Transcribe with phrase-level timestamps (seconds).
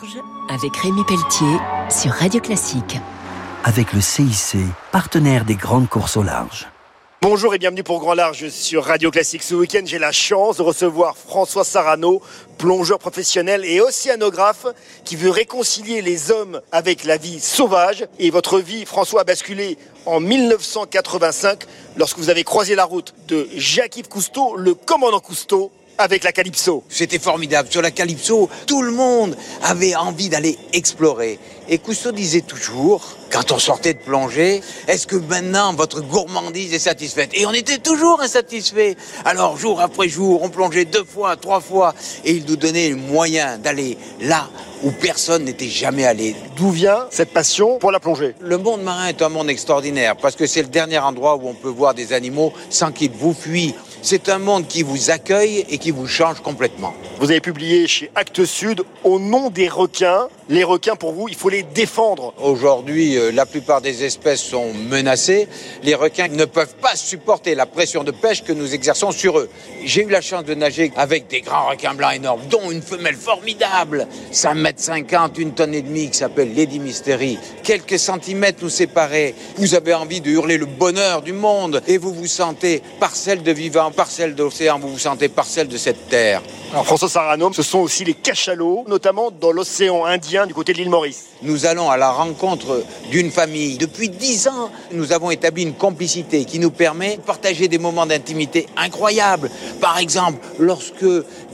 [0.00, 0.18] large
[0.48, 1.56] avec Rémi Pelletier
[1.90, 2.98] sur Radio Classique.
[3.64, 4.56] Avec le CIC,
[4.92, 6.68] partenaire des grandes courses au large.
[7.22, 9.42] Bonjour et bienvenue pour Grand Large sur Radio Classique.
[9.42, 12.22] Ce week-end, j'ai la chance de recevoir François Sarano,
[12.56, 14.66] plongeur professionnel et océanographe,
[15.04, 18.06] qui veut réconcilier les hommes avec la vie sauvage.
[18.18, 19.76] Et votre vie, François, a basculé
[20.06, 21.64] en 1985
[21.96, 25.70] lorsque vous avez croisé la route de Jacques-Yves Cousteau, le commandant Cousteau,
[26.00, 26.84] avec la Calypso.
[26.88, 27.68] C'était formidable.
[27.70, 31.38] Sur la Calypso, tout le monde avait envie d'aller explorer.
[31.68, 36.80] Et Cousteau disait toujours, quand on sortait de plonger, est-ce que maintenant votre gourmandise est
[36.80, 37.30] satisfaite?
[37.34, 38.96] Et on était toujours insatisfait.
[39.24, 41.94] Alors jour après jour, on plongeait deux fois, trois fois,
[42.24, 44.50] et il nous donnait le moyen d'aller là
[44.82, 46.34] où personne n'était jamais allé.
[46.56, 48.34] D'où vient cette passion pour la plongée?
[48.40, 51.54] Le monde marin est un monde extraordinaire parce que c'est le dernier endroit où on
[51.54, 53.74] peut voir des animaux sans qu'ils vous fuient.
[54.02, 56.94] C'est un monde qui vous accueille et qui vous change complètement.
[57.18, 60.28] Vous avez publié chez Actes Sud Au nom des requins.
[60.48, 62.32] Les requins, pour vous, il faut les défendre.
[62.42, 65.48] Aujourd'hui, euh, la plupart des espèces sont menacées.
[65.82, 69.50] Les requins ne peuvent pas supporter la pression de pêche que nous exerçons sur eux.
[69.84, 73.16] J'ai eu la chance de nager avec des grands requins blancs énormes, dont une femelle
[73.16, 77.38] formidable, 5 mètres 50, une tonne et demie, qui s'appelle Lady Mystery.
[77.62, 79.34] Quelques centimètres nous séparaient.
[79.56, 83.52] Vous avez envie de hurler le bonheur du monde et vous vous sentez parcelle de
[83.52, 86.42] vivant, parcelle d'océan, vous vous sentez parcelle de cette terre.
[86.72, 90.78] Alors François Sarano, ce sont aussi les cachalots, notamment dans l'océan Indien du côté de
[90.78, 91.26] l'île Maurice.
[91.42, 93.76] Nous allons à la rencontre d'une famille.
[93.76, 98.06] Depuis dix ans, nous avons établi une complicité qui nous permet de partager des moments
[98.06, 99.50] d'intimité incroyables.
[99.80, 101.04] Par exemple, lorsque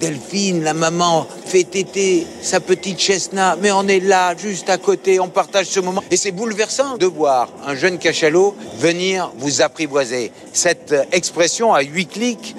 [0.00, 5.20] Delphine, la maman, fait téter sa petite chestnut, mais on est là, juste à côté,
[5.20, 6.02] on partage ce moment.
[6.10, 10.32] Et c'est bouleversant de voir un jeune cachalot venir vous apprivoiser.
[10.52, 12.56] Cette expression à huit clics,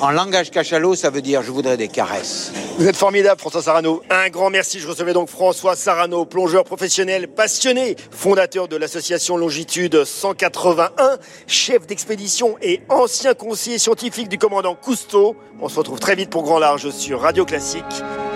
[0.00, 2.52] en langage cachalot, ça veut dire je voudrais des caresses.
[2.78, 4.02] Vous êtes formidable, François Sarano.
[4.10, 4.80] Un grand merci.
[4.80, 12.56] Je recevais donc François Sarano, plongeur professionnel passionné, fondateur de l'association Longitude 181, chef d'expédition
[12.60, 15.36] et ancien conseiller scientifique du commandant Cousteau.
[15.60, 17.84] On se retrouve très vite pour Grand Large sur Radio Classique.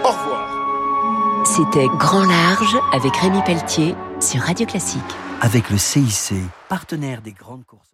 [0.05, 1.45] Au revoir.
[1.45, 5.01] C'était Grand Large avec Rémi Pelletier sur Radio Classique.
[5.43, 6.35] Avec le CIC,
[6.69, 7.91] partenaire des grandes courses.